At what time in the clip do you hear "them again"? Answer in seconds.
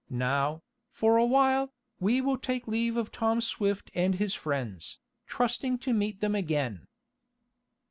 6.21-6.87